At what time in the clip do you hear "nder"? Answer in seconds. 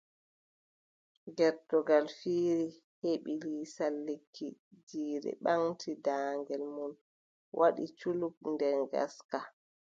8.51-8.75